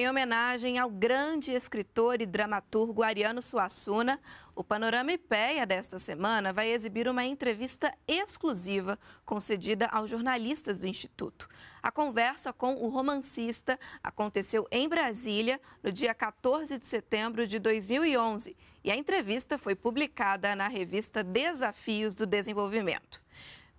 [0.00, 4.18] Em homenagem ao grande escritor e dramaturgo Ariano Suassuna,
[4.56, 11.46] o Panorama IPEA desta semana vai exibir uma entrevista exclusiva concedida aos jornalistas do Instituto.
[11.82, 18.56] A conversa com o romancista aconteceu em Brasília no dia 14 de setembro de 2011
[18.82, 23.20] e a entrevista foi publicada na revista Desafios do Desenvolvimento.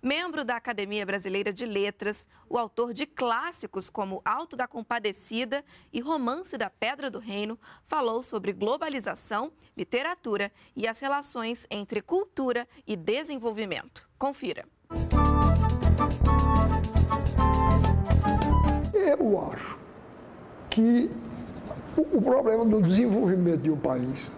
[0.04, 6.00] Membro da Academia Brasileira de Letras, o autor de clássicos como Alto da Compadecida e
[6.00, 7.56] Romance da Pedra do Reino,
[7.86, 14.08] falou sobre globalização, literatura e as relações entre cultura e desenvolvimento.
[14.18, 14.64] Confira.
[18.92, 19.78] Eu acho
[20.68, 21.08] que
[21.96, 24.32] o problema do desenvolvimento de um país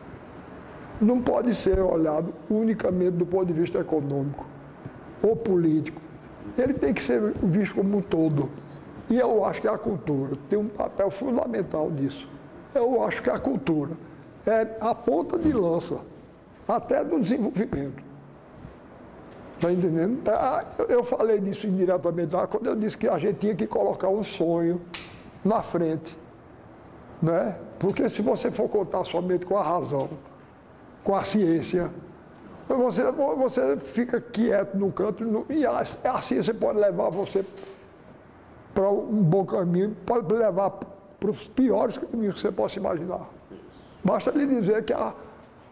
[1.01, 4.53] não pode ser olhado unicamente do ponto de vista econômico
[5.25, 6.01] ou político,
[6.59, 8.51] ele tem que ser visto como um todo.
[9.09, 12.29] E eu acho que a cultura tem um papel fundamental nisso.
[12.75, 13.93] Eu acho que a cultura
[14.47, 15.99] é a ponta de lança
[16.67, 18.03] até do desenvolvimento.
[19.55, 20.21] Está entendendo?
[20.29, 24.09] É, eu falei disso indiretamente lá quando eu disse que a gente tinha que colocar
[24.09, 24.81] um sonho
[25.45, 26.17] na frente.
[27.23, 27.57] Né?
[27.79, 30.11] Porque se você for contar somente com a razão,
[31.03, 31.91] com a ciência,
[32.69, 37.45] você, você fica quieto no canto e assim você pode levar você
[38.75, 43.29] para um bom caminho, pode levar para os piores caminhos que você possa imaginar.
[44.03, 45.15] Basta lhe dizer que a,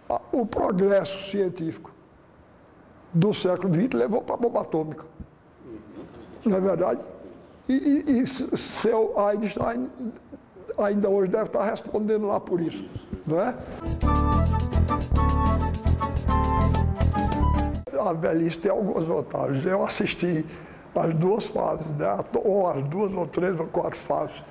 [0.08, 1.90] a, o progresso científico
[3.12, 5.04] do século XX levou para a bomba atômica.
[6.44, 7.00] Não é verdade?
[7.68, 9.90] E, e, e seu Einstein
[10.78, 12.84] ainda hoje deve estar respondendo lá por isso,
[13.26, 13.54] não é?
[18.08, 19.64] A velhice tem algumas vantagens.
[19.64, 20.44] Eu assisti
[20.94, 22.06] as duas fases, né?
[22.44, 24.42] ou as duas, ou três, ou quatro fases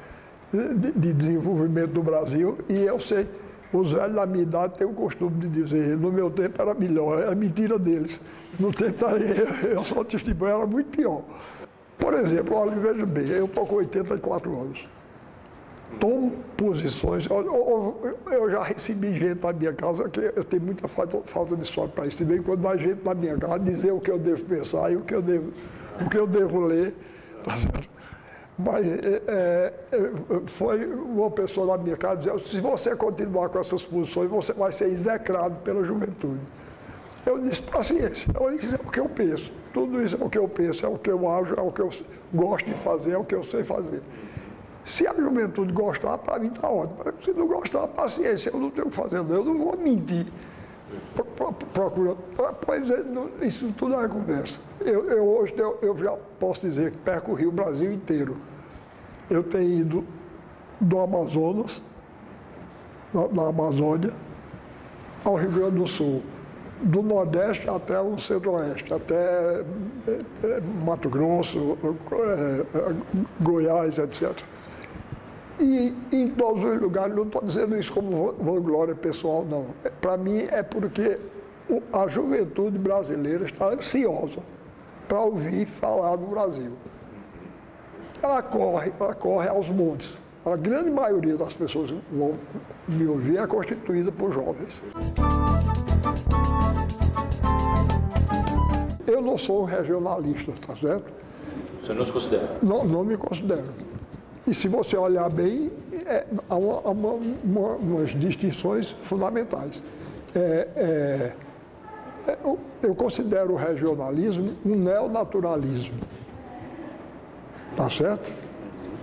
[0.52, 3.28] de, de desenvolvimento do Brasil, e eu sei,
[3.72, 7.24] os velhos da minha idade têm o costume de dizer, no meu tempo era melhor,
[7.24, 8.20] é mentira deles.
[8.60, 11.22] No tempo eu, eu sou testemunho, era muito pior.
[11.98, 14.86] Por exemplo, olha, veja bem, eu estou com 84 anos
[16.00, 17.28] tomo posições.
[17.28, 22.08] Eu, já recebi gente na minha casa que eu tenho muita falta, de sorte para
[22.08, 22.18] isso.
[22.18, 25.02] Também quando vai gente na minha casa dizer o que eu devo pensar e o
[25.02, 25.52] que eu devo,
[26.00, 26.94] o que eu devo ler.
[27.44, 27.56] Tá
[28.58, 30.12] Mas é, é, é,
[30.48, 34.72] foi uma pessoa na minha casa dizendo, se você continuar com essas posições, você vai
[34.72, 36.42] ser execrado pela juventude.
[37.26, 39.54] Eu disse, paciência, isso é o que eu penso.
[39.74, 41.82] Tudo isso é o que eu penso, é o que eu acho, é o que
[41.82, 41.92] eu
[42.34, 44.02] gosto de fazer, é o que eu sei fazer.
[44.84, 47.00] Se a juventude gostar, para mim está ótimo.
[47.24, 50.26] Se não gostar, paciência, eu não tenho o que fazer, eu não vou mentir.
[51.74, 52.16] Procura.
[52.66, 53.04] Pois é,
[53.46, 54.60] isso tudo é conversa.
[54.80, 58.36] Eu, eu hoje eu, eu, já posso dizer que percorri o Brasil inteiro.
[59.30, 60.06] Eu tenho ido
[60.80, 61.82] do Amazonas,
[63.14, 64.14] na, na Amazônia,
[65.24, 66.22] ao Rio Grande do Sul,
[66.82, 72.96] do Nordeste até o Centro-Oeste, até é, é, Mato Grosso, é,
[73.40, 74.44] Goiás, etc.
[75.62, 79.68] E em todos os lugares, não estou dizendo isso como vanglória pessoal, não.
[79.84, 81.20] É, Para mim é porque
[81.94, 84.40] a juventude brasileira está ansiosa
[85.08, 86.72] para ouvir falar do Brasil.
[88.24, 90.18] Ela corre, ela corre aos montes.
[90.44, 92.34] A grande maioria das pessoas que vão
[92.88, 94.82] me ouvir é constituída por jovens.
[99.06, 101.12] Eu não sou um regionalista, tá certo?
[101.84, 102.58] Você não se considera?
[102.64, 103.91] Não, não me considero.
[104.48, 105.72] E se você olhar bem,
[106.06, 107.14] é, há, uma, uma,
[107.44, 109.82] uma, umas distinções fundamentais.
[110.34, 111.34] É, é,
[112.28, 112.38] é
[112.82, 116.00] eu considero o regionalismo um neonaturalismo.
[117.76, 118.32] Tá certo?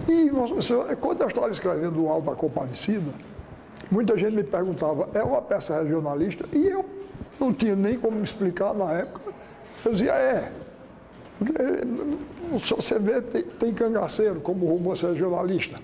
[0.09, 3.13] E você, quando eu estava escrevendo o Alto da Compadecida,
[3.91, 6.47] muita gente me perguntava, é uma peça regionalista?
[6.53, 6.85] E eu
[7.39, 9.33] não tinha nem como explicar na época.
[9.85, 10.53] Eu dizia, é.
[11.39, 11.55] Porque
[12.65, 15.79] se você vê, tem, tem cangaceiro como romance regionalista,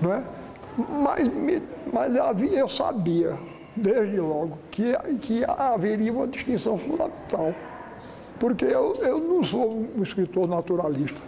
[0.00, 0.24] não é?
[0.78, 1.28] Mas,
[1.92, 3.36] mas havia, eu sabia,
[3.74, 7.54] desde logo, que, que haveria uma distinção fundamental.
[8.38, 11.20] Porque eu, eu não sou um escritor naturalista.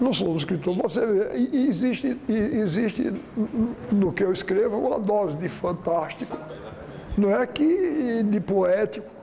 [0.00, 0.76] Não sou um escritor.
[0.76, 3.12] Você vê, existe, existe
[3.90, 6.36] no que eu escrevo uma dose de fantástico,
[7.16, 9.17] não é que de poético,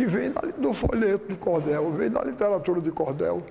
[0.00, 3.42] que vem do folheto de cordel, vem da literatura de cordel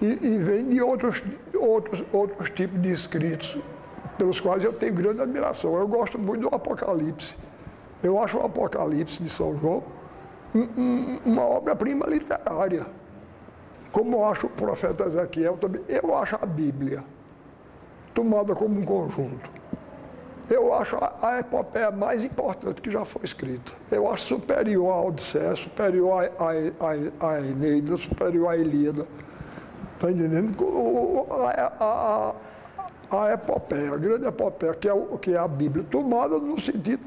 [0.00, 1.22] e, e vem de outros,
[1.54, 3.58] outros, outros tipos de escritos
[4.16, 5.76] pelos quais eu tenho grande admiração.
[5.76, 7.36] Eu gosto muito do Apocalipse.
[8.02, 9.82] Eu acho o Apocalipse de São João
[10.54, 12.86] um, um, uma obra-prima literária.
[13.92, 17.04] Como eu acho o profeta Ezequiel também, eu acho a Bíblia
[18.14, 19.50] tomada como um conjunto.
[20.50, 23.72] Eu acho a, a epopeia mais importante que já foi escrita.
[23.90, 29.06] Eu acho superior à Odisseia, superior à, à, à Eneida, superior à Ilíada.
[29.94, 30.54] Está entendendo?
[31.30, 32.34] A,
[33.10, 36.60] a, a, epopeia, a grande epopeia, que é, o, que é a Bíblia, tomada no
[36.60, 37.00] sentido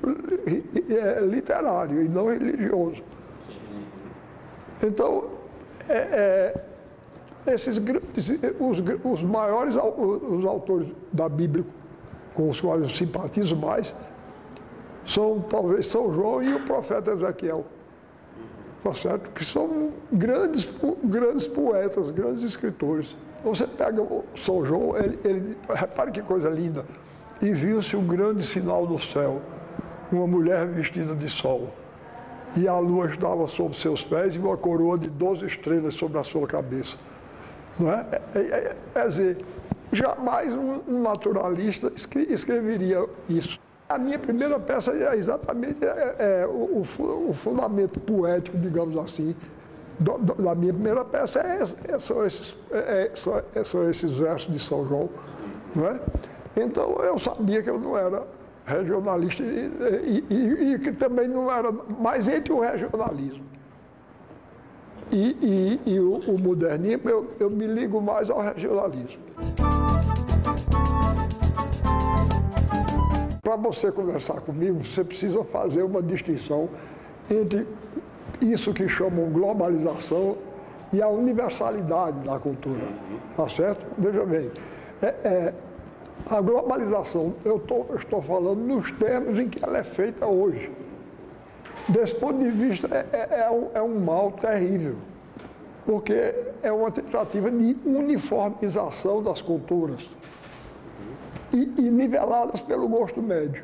[0.89, 3.03] é, literário e não religioso.
[4.81, 5.25] Então,
[5.89, 6.53] é,
[7.45, 8.29] é, esses grandes,
[8.59, 11.63] os, os maiores os autores da Bíblia
[12.37, 13.95] com os quais eu simpatizo mais,
[15.03, 17.65] são talvez São João e o profeta Ezequiel.
[18.83, 19.31] Tá certo?
[19.31, 20.69] Que são grandes,
[21.03, 23.17] grandes poetas, grandes escritores.
[23.43, 24.05] Você pega
[24.35, 26.85] São João, ele, ele, repare que coisa linda,
[27.41, 29.41] e viu-se um grande sinal no céu,
[30.11, 31.69] uma mulher vestida de sol.
[32.55, 36.23] E a lua estava sobre seus pés e uma coroa de 12 estrelas sobre a
[36.23, 36.97] sua cabeça.
[37.79, 38.05] Não é?
[38.35, 39.37] É, é, é, é dizer,
[39.91, 41.91] Jamais um naturalista
[42.29, 43.59] escreveria isso.
[43.87, 49.33] A minha primeira peça é exatamente é, é, o, o, fundamento poético, digamos assim,
[49.97, 54.17] do, do, da minha primeira peça é, é, são, esses, é, são, é, são, esses
[54.17, 55.09] versos de São João.
[55.73, 56.01] Não é?
[56.57, 58.23] Então eu sabia que eu não era
[58.65, 63.45] regionalista e, e, e, e que também não era mais entre o regionalismo
[65.11, 69.21] e, o, o, modernismo, eu, eu me ligo mais ao regionalismo.
[73.67, 76.69] Você conversar comigo, você precisa fazer uma distinção
[77.29, 77.67] entre
[78.41, 80.37] isso que chamam globalização
[80.93, 82.87] e a universalidade da cultura.
[83.35, 83.85] Tá certo?
[83.97, 84.51] Veja bem,
[85.01, 85.53] é, é,
[86.29, 90.71] a globalização, eu tô, estou falando nos termos em que ela é feita hoje.
[91.89, 94.95] Desse ponto de vista, é, é, é um, é um mal terrível
[95.87, 100.05] porque é uma tentativa de uniformização das culturas
[101.53, 103.63] e, e niveladas pelo gosto médio,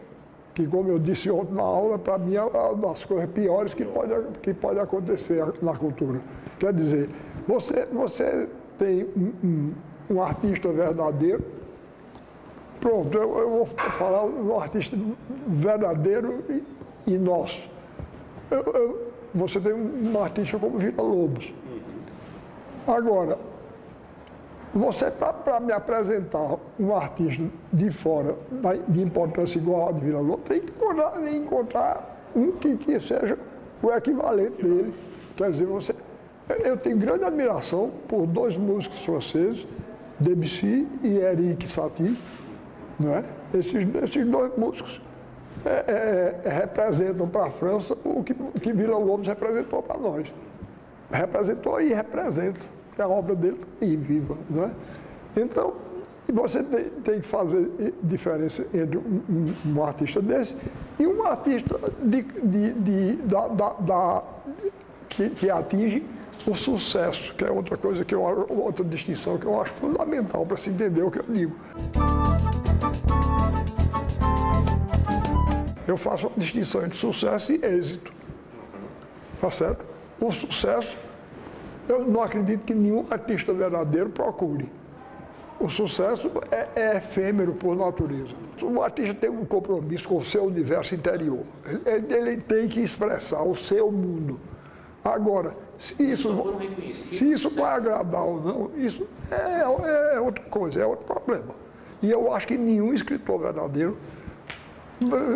[0.53, 3.85] que, como eu disse ontem na aula, para mim é uma das coisas piores que
[3.85, 6.21] pode, que pode acontecer na cultura.
[6.59, 7.09] Quer dizer,
[7.47, 8.47] você, você
[8.77, 9.74] tem um, um,
[10.12, 11.44] um artista verdadeiro,
[12.80, 14.97] pronto, eu, eu, vou falar um artista
[15.47, 16.63] verdadeiro e,
[17.13, 17.69] e nosso.
[18.51, 21.51] Eu, eu, você tem um artista como Vila Lobos
[22.85, 23.38] Agora,
[24.74, 28.36] você, para me apresentar um artista de fora,
[28.88, 33.38] de importância igual a de Vila Lobos, tem que encontrar, encontrar um que, que seja
[33.81, 34.94] o equivalente dele.
[35.36, 35.96] Quer dizer, você,
[36.64, 39.68] eu tenho grande admiração por dois músicos franceses,
[40.20, 42.18] Debussy e Eric Satie,
[43.00, 43.24] não é?
[43.54, 45.02] esses, esses dois músicos
[45.66, 50.31] é, é, é representam para a França o que, que Vila Lobos representou para nós
[51.14, 52.60] representou e representa,
[53.01, 54.38] a obra dele está aí viva.
[54.57, 55.42] É?
[55.42, 55.74] Então,
[56.31, 60.56] você tem, tem, que fazer diferença entre um, um, artista desse
[61.00, 64.24] e um artista de, de, de da, da, da,
[65.10, 66.06] que, que, atinge
[66.48, 70.57] o sucesso, que é outra coisa que eu outra distinção que eu acho fundamental para
[70.57, 71.56] se entender o que eu digo.
[75.88, 78.12] Eu faço uma distinção entre sucesso e êxito.
[79.40, 79.85] Tá certo?
[80.19, 80.97] O sucesso
[81.87, 84.69] eu não acredito que nenhum artista verdadeiro procure.
[85.59, 88.33] O sucesso é, é efêmero por natureza.
[88.61, 91.44] O artista tem um compromisso com o seu universo interior.
[91.85, 94.40] Ele, ele tem que expressar o seu mundo.
[95.04, 96.59] Agora, se isso,
[96.94, 101.54] se isso vai agradar ou não, isso é, é outra coisa, é outro problema.
[102.02, 103.97] E eu acho que nenhum escritor verdadeiro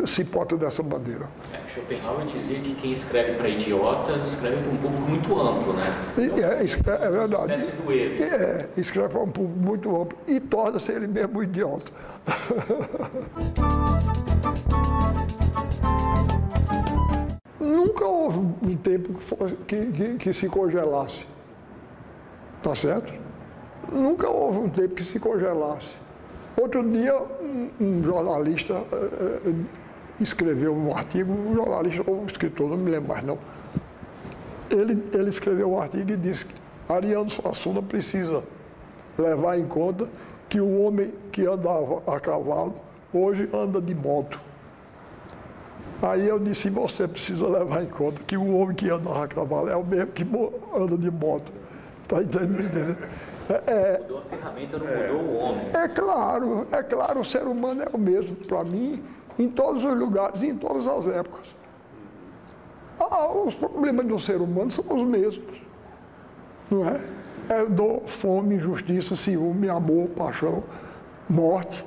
[0.05, 1.27] se porta dessa bandeira.
[1.53, 5.85] É, Schopenhauer dizia que quem escreve para idiotas escreve para um público muito amplo, né?
[6.17, 7.65] Então, é, é, é, verdade.
[7.65, 8.23] Do êxito.
[8.23, 11.91] É, escreve para um público muito amplo e torna-se ele mesmo idiota.
[17.59, 19.13] Nunca houve um tempo
[19.67, 21.25] que, que, que se congelasse.
[22.61, 23.13] Tá certo?
[23.91, 26.06] Nunca houve um tempo que se congelasse.
[26.59, 27.15] Outro dia,
[27.79, 29.65] um, jornalista uh,
[30.19, 33.37] escreveu um artigo, um jornalista ou um escritor, não me lembro mais não.
[34.71, 36.55] Ele, ele escreveu um artigo e disse que
[36.89, 38.43] Ariano Suassuna precisa
[39.19, 40.07] levar em conta
[40.49, 42.75] que o homem que andava a cavalo
[43.13, 44.39] hoje anda de moto.
[46.01, 49.69] Aí eu disse, você precisa levar em conta que o homem que anda a cavalo
[49.69, 50.25] é o mesmo que
[50.75, 51.51] anda de moto.
[52.03, 52.97] Está entendendo?
[53.49, 55.67] É, é, mudou a ferramenta, não mudou o homem.
[55.73, 59.03] É claro, é claro, o ser humano é o mesmo para mim,
[59.39, 61.55] em todos os lugares, em todas as épocas.
[62.99, 65.61] Ah, os problemas do ser humano são os mesmos.
[66.69, 67.01] Não é?
[67.49, 70.63] É dor, fome, injustiça, ciúme, amor, paixão,
[71.29, 71.85] morte.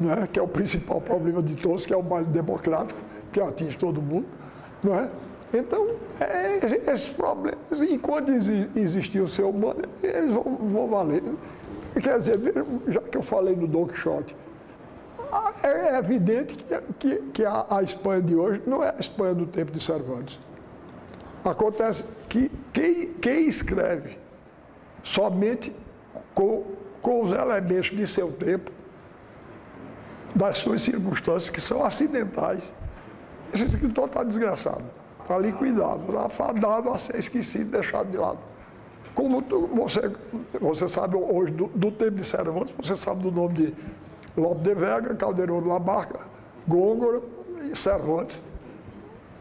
[0.00, 2.98] né, que é o principal problema de todos, que é o mais democrático,
[3.30, 4.26] que atinge todo mundo.
[4.82, 5.08] Não é?
[5.52, 6.56] Então, é,
[6.90, 11.22] esses problemas, enquanto existir o ser humano, eles vão, vão valer.
[12.00, 12.38] Quer dizer,
[12.88, 14.34] já que eu falei do Don Quixote,
[15.62, 19.46] é evidente que, que, que a, a, Espanha de hoje não é a Espanha do
[19.46, 20.38] tempo de Cervantes.
[21.44, 24.18] Acontece que quem, quem escreve
[25.02, 25.74] somente
[26.34, 26.64] com,
[27.00, 28.70] com os elementos de seu tempo,
[30.34, 32.72] das suas circunstâncias que são acidentais,
[33.52, 34.84] esse escritor está desgraçado,
[35.22, 38.38] está liquidado, está fadado a ser esquecido, deixado de lado.
[39.14, 40.10] Como tu, você,
[40.60, 43.74] você sabe hoje do, do tempo de Cervantes, você sabe do nome de
[44.36, 46.20] Lope de Vega, Caldeirão de Labarca,
[46.66, 47.20] Gôngora
[47.70, 48.42] e Cervantes.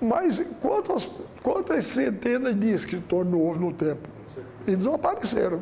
[0.02, 1.10] Mas quantas,
[1.44, 4.10] quantas centenas de escritores não houve no tempo?
[4.68, 5.62] E desapareceram.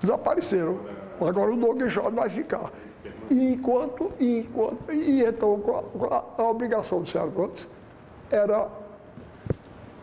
[0.00, 0.78] Desapareceram.
[1.20, 2.72] Agora o Don Quixote vai ficar.
[3.28, 5.60] E enquanto, enquanto e então
[6.10, 7.68] a, a obrigação de Cervantes
[8.30, 8.68] era,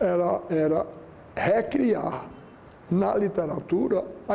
[0.00, 0.86] era, era
[1.36, 2.26] recriar
[2.90, 4.34] na literatura a,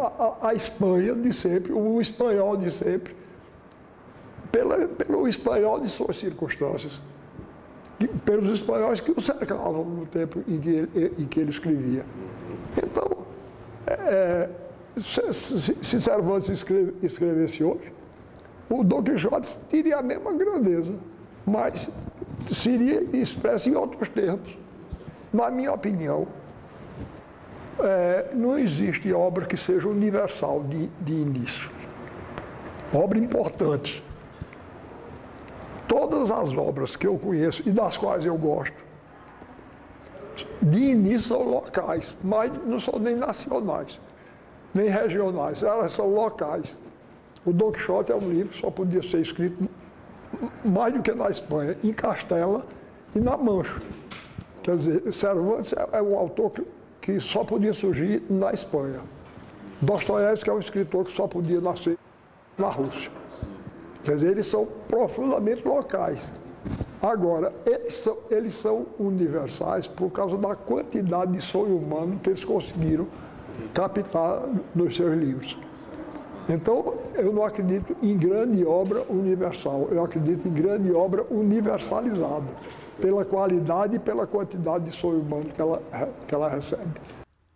[0.00, 3.14] a, a Espanha de sempre, o espanhol de sempre,
[4.50, 7.00] pela, pelo espanhol de suas circunstâncias,
[8.24, 12.04] pelos espanhóis que o cercavam no tempo em que ele, em que ele escrevia.
[12.76, 13.24] Então,
[13.86, 14.48] é,
[14.96, 17.92] se, se Cervantes escreve, escrevesse hoje,
[18.70, 20.94] o Don Quixote teria a mesma grandeza,
[21.44, 21.88] mas
[22.52, 24.63] seria expresso em outros termos.
[25.34, 26.28] Na minha opinião,
[27.80, 31.68] é, não existe obra que seja universal de, de início.
[32.92, 34.04] Obra importante
[35.88, 38.76] todas as obras que eu conheço e das quais eu gosto,
[40.62, 44.00] de início são locais, mas não são nem nacionais,
[44.72, 46.76] nem regionais, elas são locais.
[47.44, 49.68] O Don Quixote é um livro só podia ser escrito
[50.64, 52.64] mais do que na Espanha, em Castela
[53.16, 53.80] e na Mancha.
[54.64, 56.66] Quer dizer, Cervantes é um autor que,
[57.02, 59.00] que só podia surgir na Espanha.
[59.82, 61.98] Dostoiévski é um escritor que só podia nascer
[62.56, 63.10] na Rússia.
[64.02, 66.30] Quer dizer, eles são profundamente locais.
[67.02, 72.42] Agora, eles são, eles são universais por causa da quantidade de sonho humano que eles
[72.42, 73.06] conseguiram
[73.74, 75.58] captar nos seus livros.
[76.48, 82.46] Então, eu não acredito em grande obra universal, eu acredito em grande obra universalizada,
[83.00, 85.82] pela qualidade e pela quantidade de sonho humano que ela,
[86.26, 87.00] que ela recebe.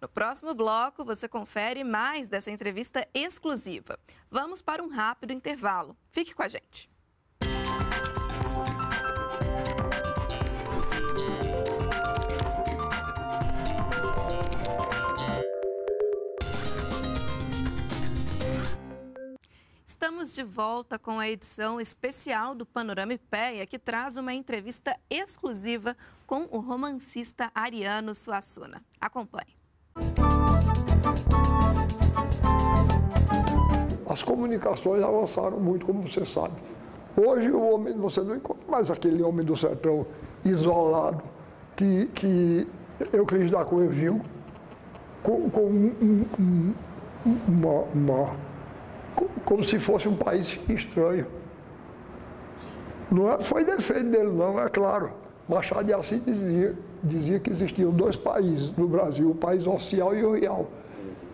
[0.00, 3.98] No próximo bloco, você confere mais dessa entrevista exclusiva.
[4.30, 5.96] Vamos para um rápido intervalo.
[6.12, 6.88] Fique com a gente.
[20.00, 25.96] Estamos de volta com a edição especial do Panorama Ipéia, que traz uma entrevista exclusiva
[26.24, 28.80] com o romancista Ariano Suassuna.
[29.00, 29.58] Acompanhe.
[34.08, 36.54] As comunicações avançaram muito, como você sabe.
[37.16, 40.06] Hoje o homem, você não encontra mais aquele homem do sertão
[40.44, 41.24] isolado
[41.74, 42.68] que, que
[43.12, 44.22] Euclides da Cunha viu
[45.24, 46.74] com, com um, um,
[47.48, 48.36] uma, uma,
[49.44, 51.26] como se fosse um país estranho.
[53.10, 55.12] Não é, foi defeito dele, não, é claro.
[55.48, 60.22] Machado de Assis dizia, dizia que existiam dois países no Brasil, o país oficial e
[60.22, 60.66] o real.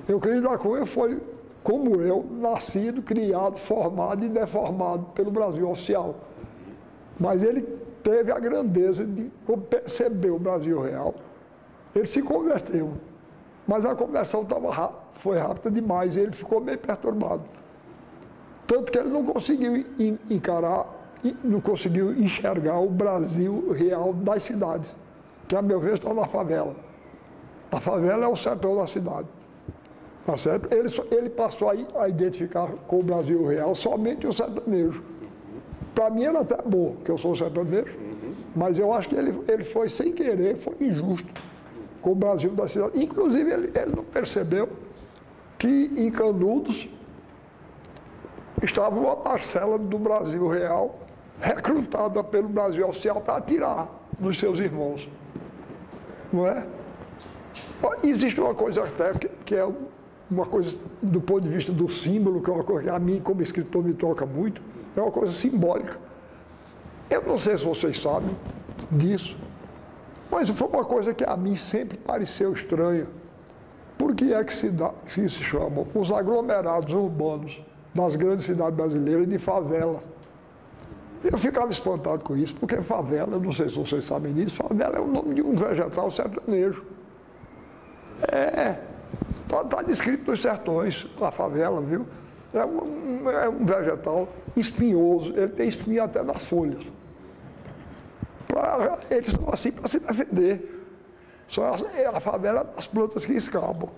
[0.08, 1.20] Euclides da Cunha foi,
[1.64, 6.14] como eu, nascido, criado, formado e deformado pelo Brasil oficial.
[7.18, 7.62] Mas ele
[8.02, 9.30] teve a grandeza de
[9.68, 11.14] perceber o Brasil real.
[11.94, 12.92] Ele se converteu.
[13.66, 17.42] Mas a conversão tava, foi rápida demais e ele ficou meio perturbado.
[18.66, 19.84] Tanto que ele não conseguiu
[20.30, 20.86] encarar,
[21.42, 24.96] não conseguiu enxergar o Brasil real das cidades
[25.46, 26.74] que a meu ver está na favela.
[27.70, 29.28] A favela é o sertão da cidade.
[30.24, 30.72] Tá certo?
[30.72, 35.02] Ele, ele passou a, a identificar com o Brasil real somente o sertanejo.
[35.94, 37.96] Para mim era até bom, que eu sou sertanejo,
[38.56, 41.28] mas eu acho que ele, ele foi sem querer, foi injusto
[42.00, 43.02] com o Brasil da cidade.
[43.02, 44.68] Inclusive, ele, ele não percebeu
[45.58, 46.88] que em Canudos
[48.64, 50.98] estava uma parcela do Brasil real
[51.40, 55.08] recrutada pelo Brasil oficial para atirar nos seus irmãos
[56.34, 56.66] não é?
[58.02, 59.12] Existe uma coisa até
[59.44, 59.66] que é
[60.30, 63.20] uma coisa do ponto de vista do símbolo, que é uma coisa que a mim,
[63.20, 64.60] como escritor, me toca muito,
[64.96, 65.98] é uma coisa simbólica.
[67.08, 68.36] Eu não sei se vocês sabem
[68.90, 69.36] disso,
[70.30, 73.06] mas foi uma coisa que a mim sempre pareceu estranha.
[73.96, 77.62] Por que é que se, dá, que se chamam os aglomerados urbanos
[77.94, 80.02] das grandes cidades brasileiras de favelas?
[81.22, 85.00] Eu ficava espantado com isso, porque favela, não sei se vocês sabem disso, favela é
[85.00, 86.84] o nome de um vegetal sertanejo.
[88.30, 88.76] É,
[89.42, 92.06] está tá descrito nos sertões, a favela, viu?
[92.52, 96.84] É um, é um vegetal espinhoso, ele tem espinho até nas folhas.
[98.46, 100.84] Pra, eles são assim para se defender.
[101.48, 103.88] Só a, é a favela das plantas que escapam.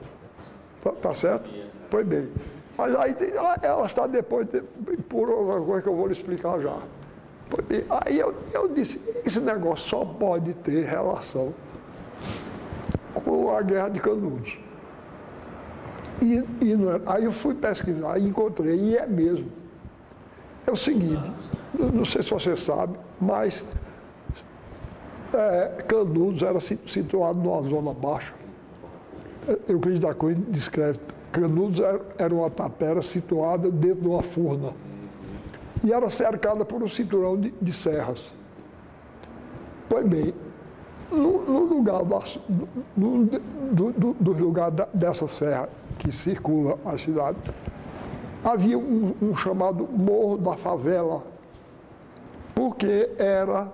[0.80, 1.50] Tá, tá certo?
[1.90, 2.30] Pois bem.
[2.76, 3.16] Mas aí
[3.62, 4.60] ela está depois, de,
[5.08, 6.76] por outra coisa que eu vou lhe explicar já.
[8.04, 11.54] Aí eu, eu disse, esse negócio só pode ter relação
[13.14, 14.58] com a guerra de Canudos.
[16.20, 19.50] E, e é, aí eu fui pesquisar e encontrei, e é mesmo.
[20.66, 21.30] É o seguinte,
[21.92, 23.64] não sei se você sabe, mas
[25.32, 28.34] é, Canudos era situado numa zona baixa.
[29.68, 30.98] Euclides da Cunha descreve,
[31.40, 31.80] Canudos
[32.16, 34.72] era uma tapera situada dentro de uma furna
[35.84, 38.32] e era cercada por um cinturão de, de serras.
[39.86, 40.34] Pois bem,
[41.12, 42.40] no, no lugar das,
[42.96, 47.38] no, do, do, do, lugar da, dessa serra que circula a cidade,
[48.42, 51.22] havia um, um chamado Morro da Favela,
[52.54, 53.70] porque era,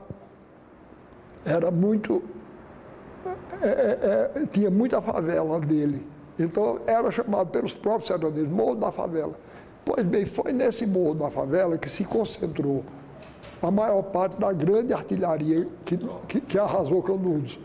[1.44, 2.22] era muito.
[3.62, 6.11] É, é, é, tinha muita favela dele.
[6.42, 9.34] Então era chamado pelos próprios sertanejos Morro da Favela.
[9.84, 12.84] Pois bem, foi nesse morro da favela que se concentrou
[13.60, 17.58] a maior parte da grande artilharia que, que, que arrasou Canudos.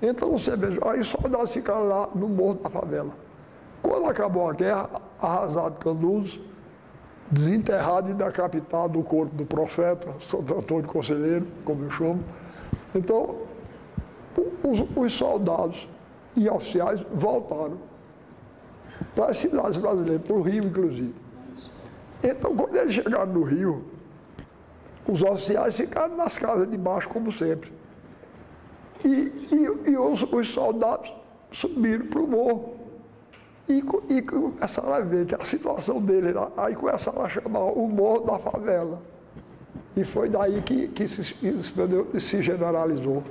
[0.00, 3.10] Então você veja, aí os soldados ficaram lá no morro da favela.
[3.82, 4.88] Quando acabou a guerra,
[5.20, 6.40] arrasado Canudos,
[7.30, 12.24] desenterrado e decapitado o corpo do profeta, Santo Antônio Conselheiro, como eu chamo.
[12.94, 13.36] Então,
[14.62, 15.86] os, os soldados
[16.34, 17.76] e oficiais voltaram
[19.14, 21.14] para as cidades brasileiras, para o Rio, inclusive.
[22.22, 23.84] Então, quando eles chegaram no Rio,
[25.06, 27.72] os oficiais ficaram nas casas de baixo, como sempre.
[29.04, 29.08] E,
[29.52, 31.12] e, e os, os, soldados
[31.52, 32.74] subiram para o morro.
[33.68, 36.50] E, e começaram a ver que a situação dele era.
[36.56, 39.00] Aí começaram a chamar o morro da favela.
[39.96, 41.34] E foi daí que, que se,
[42.20, 43.22] se generalizou.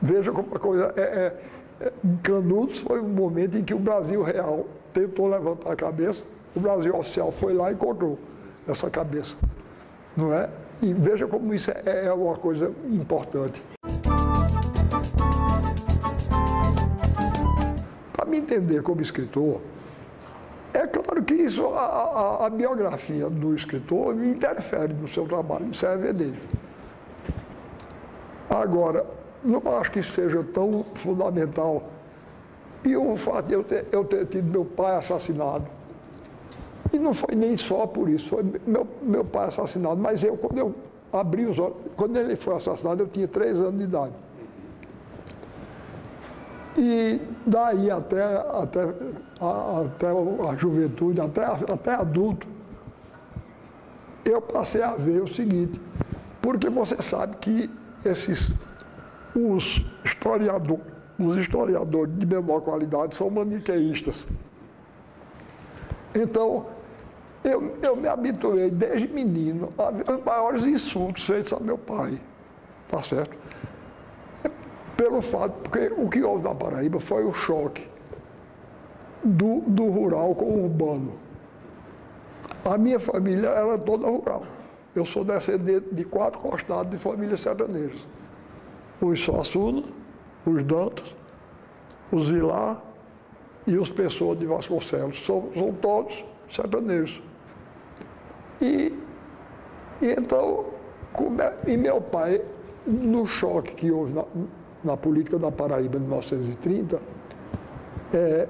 [0.00, 1.92] Veja como a coisa é, é, é.
[2.22, 6.24] Canudos foi um momento em que o Brasil real tentou levantar a cabeça
[6.54, 8.18] o Brasil oficial foi lá e encontrou
[8.66, 9.36] essa cabeça.
[10.16, 10.48] Não é?
[10.82, 13.62] E veja como isso é, é uma coisa importante.
[18.12, 19.60] Para me entender como escritor,
[20.72, 25.86] é claro que isso, a, a, a, biografia do escritor interfere no seu trabalho, isso
[25.86, 26.48] é evidente.
[28.48, 29.06] Agora,
[29.44, 31.88] não acho que seja tão fundamental.
[32.84, 35.66] E o fato de eu ter, eu ter tido meu pai assassinado,
[36.92, 40.58] e não foi nem só por isso, foi meu, meu pai assassinado, mas eu, quando
[40.58, 40.74] eu
[41.12, 44.12] abri os olhos, quando ele foi assassinado, eu tinha três anos de idade.
[46.76, 48.82] E daí até, até,
[49.40, 52.46] a, até a juventude, até, até adulto,
[54.24, 55.80] eu passei a ver o seguinte,
[56.40, 57.70] porque você sabe que
[58.04, 58.52] esses,
[59.34, 60.84] os historiadores,
[61.20, 64.26] os historiadores de menor qualidade são maniqueístas.
[66.14, 66.66] Então,
[67.44, 72.20] eu, eu me habituei desde menino a os maiores insultos feitos a meu pai.
[72.88, 73.36] Tá certo?
[74.44, 74.50] É
[74.96, 77.86] pelo fato, porque o que houve na Paraíba foi o choque
[79.22, 81.12] do, do rural com o urbano.
[82.64, 84.42] A minha família era toda rural.
[84.94, 88.06] Eu sou descendente de quatro costados de famílias sertanejas.
[89.00, 89.84] Os Suassuna,
[90.46, 91.14] os Dantas,
[92.10, 92.82] os Vilar
[93.66, 95.24] e os Pessoas de Vasconcelos.
[95.24, 97.22] São, são todos sertanejos.
[98.60, 98.92] E,
[100.02, 100.66] e então,
[101.66, 102.42] e meu pai,
[102.86, 104.24] no choque que houve na,
[104.82, 107.00] na política da Paraíba em 1930,
[108.12, 108.48] é,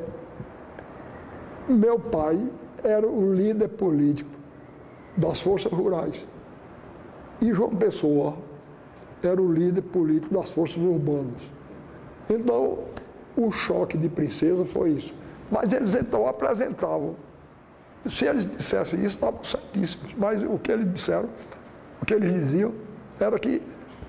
[1.69, 2.41] meu pai
[2.83, 4.31] era o líder político
[5.17, 6.25] das forças rurais.
[7.41, 8.37] E João Pessoa
[9.23, 11.41] era o líder político das forças urbanas.
[12.31, 12.79] Então,
[13.37, 15.15] o choque de princesa foi isso.
[15.51, 17.17] Mas eles então apresentavam
[18.09, 20.15] se eles dissessem isso, estavam certíssimos.
[20.17, 21.29] Mas o que eles disseram,
[22.01, 22.73] o que eles diziam,
[23.19, 23.61] era que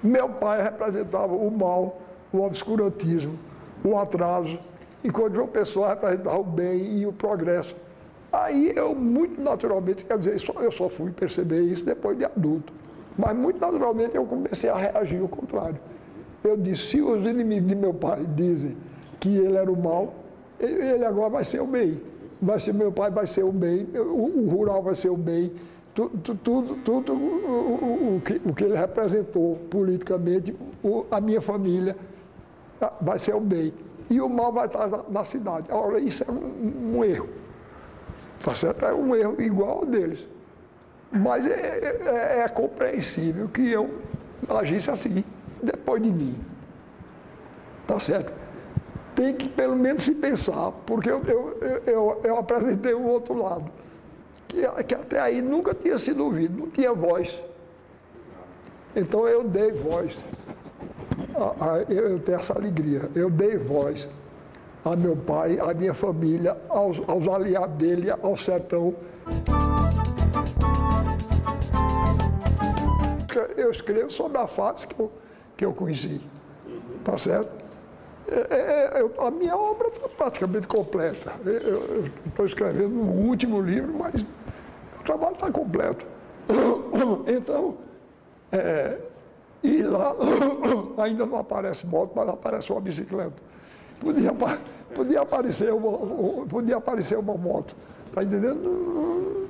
[0.01, 3.37] meu pai representava o mal, o obscurantismo,
[3.83, 4.57] o atraso,
[5.03, 7.75] enquanto João Pessoa representava o bem e o progresso.
[8.31, 12.71] Aí eu, muito naturalmente, quer dizer, eu só fui perceber isso depois de adulto.
[13.17, 15.77] Mas muito naturalmente eu comecei a reagir ao contrário.
[16.43, 18.75] Eu disse, se os inimigos de meu pai dizem
[19.19, 20.13] que ele era o mal,
[20.59, 22.01] ele agora vai ser o bem
[22.41, 25.51] vai ser meu pai vai ser o bem, o, o rural vai ser o bem,
[25.93, 31.95] tudo, tudo, tudo o, o, que, o que ele representou politicamente, o, a minha família
[32.81, 33.73] ah, vai ser o bem.
[34.09, 35.67] E o mal vai estar na, na cidade.
[35.69, 37.29] Ora, isso é um, um, erro.
[38.41, 38.85] Tá certo?
[38.85, 40.27] É um erro igual ao deles.
[41.11, 43.89] Mas é, é, é compreensível que eu
[44.49, 45.23] agisse assim,
[45.81, 46.37] depois de mim.
[47.87, 48.31] Tá certo?
[49.15, 53.69] Tem que pelo menos se pensar, porque eu, eu, eu, eu apresentei o outro lado
[54.51, 57.39] que, que até aí nunca tinha sido ouvido, não tinha voz.
[58.95, 60.13] Então eu dei voz,
[61.89, 64.07] eu tenho essa alegria, eu dei voz
[64.83, 68.93] a meu pai, à minha família, aos, aos aliados dele, ao sertão.
[73.55, 75.09] Eu escrevo sobre a fase que eu,
[75.61, 76.19] que eu conheci,
[77.03, 77.51] tá certo?
[78.27, 81.33] É, é, é a minha obra está praticamente completa.
[81.45, 84.25] Eu estou escrevendo o último livro, mas
[84.99, 86.03] o trabalho está completo.
[87.27, 87.77] Então,
[88.51, 88.97] é,
[89.61, 90.15] e lá
[90.97, 93.43] ainda não aparece moto, mas aparece uma bicicleta.
[93.99, 94.33] Podia,
[94.95, 97.75] podia, aparecer, uma, podia aparecer uma moto.
[98.07, 99.47] Está entendendo?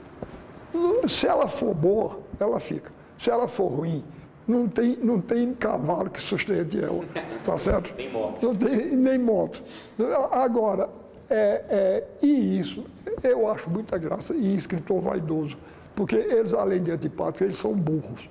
[1.08, 2.92] Se ela for boa, ela fica.
[3.18, 4.04] Se ela for ruim,
[4.48, 7.04] não tem, não tem cavalo que sustente ela.
[7.46, 7.94] Tá certo?
[7.96, 8.46] nem moto.
[8.46, 9.64] Não tem nem moto.
[10.32, 10.90] Agora,
[11.30, 12.84] é, é, e isso,
[13.24, 15.58] eu acho muita graça, e escritor vaidoso,
[15.96, 18.30] porque eles, além de antipáticos, eles são burros.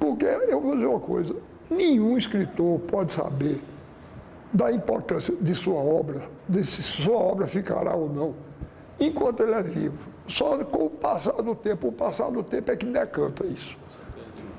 [0.00, 1.36] Porque, eu vou dizer uma coisa,
[1.70, 3.62] nenhum escritor pode saber
[4.52, 8.34] da importância de sua obra, de se sua obra ficará ou não,
[9.00, 9.98] enquanto ele é vivo.
[10.26, 13.76] Só com o passar do tempo, o passar do tempo é que decanta isso.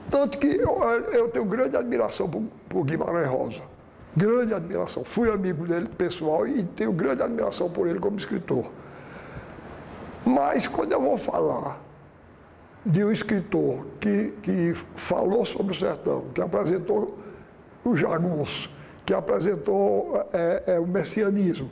[0.10, 3.76] Tanto que eu, eu tenho grande admiração por, por Guimarães Rosa
[4.15, 5.04] grande admiração.
[5.04, 8.65] Fui amigo dele pessoal e tenho grande admiração por ele como escritor.
[10.26, 11.82] Mas quando eu vou falar
[12.86, 17.18] de um escritor que, que falou sobre o sertão, que apresentou
[17.84, 18.70] o jagunço,
[19.06, 21.70] que apresentou é, é, o messianismo,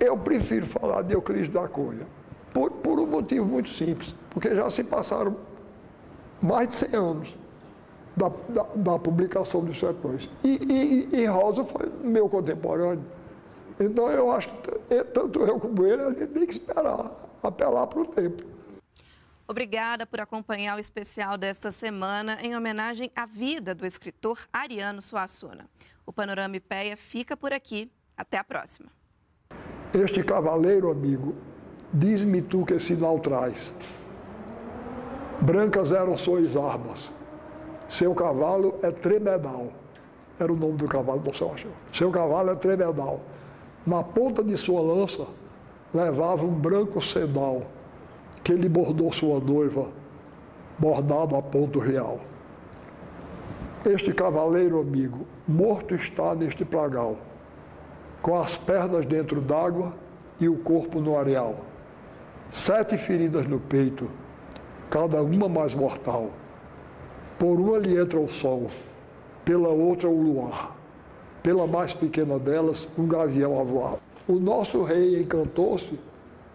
[0.00, 2.06] eu prefiro falar de Euclides da Cunha,
[2.52, 5.36] por, por um motivo muito simples, porque já se passaram
[6.40, 7.34] mais de 100 anos
[8.16, 10.28] da, da, da publicação dos sertões.
[10.42, 13.04] E, e, e, Rosa foi meu contemporâneo.
[13.78, 18.00] Então eu acho que tanto eu como ele, a gente tem que esperar, apelar para
[18.00, 18.42] o tempo.
[19.46, 25.66] Obrigada por acompanhar o especial desta semana em homenagem à vida do escritor Ariano Suassuna.
[26.04, 27.90] O Panorama IPEA fica por aqui.
[28.16, 28.90] Até a próxima.
[29.94, 31.36] Este cavaleiro, amigo,
[31.94, 33.56] diz-me tu que sinal traz.
[35.40, 37.10] Brancas eram suas armas
[37.88, 39.68] seu cavalo é tremedal.
[40.38, 41.70] Era o nome do cavalo do Sérgio.
[41.92, 43.20] Seu cavalo é tremedal.
[43.86, 45.26] Na ponta de sua lança
[45.92, 47.62] levava um branco sedal
[48.44, 49.88] que lhe bordou sua noiva,
[50.78, 52.20] bordado a ponto real.
[53.86, 57.16] Este cavaleiro amigo, morto está neste pragal,
[58.20, 59.94] com as pernas dentro d'água
[60.38, 61.56] e o corpo no areal.
[62.50, 64.10] Sete feridas no peito,
[64.90, 66.30] cada uma mais mortal.
[67.38, 68.68] Por uma lhe entra o sol,
[69.44, 70.76] pela outra o luar.
[71.42, 73.96] Pela mais pequena delas, um gavião a voar.
[74.26, 75.98] O nosso rei encantou-se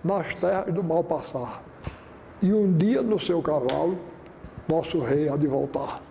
[0.03, 1.63] nas terras do mal passar.
[2.41, 3.97] E um dia no seu cavalo,
[4.67, 6.01] nosso rei há de voltar.